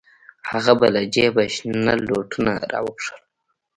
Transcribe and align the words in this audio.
هغه 0.49 0.73
به 0.79 0.87
له 0.95 1.01
جيبه 1.13 1.43
شنه 1.55 1.93
لوټونه 2.07 2.53
راوکښل. 2.71 3.19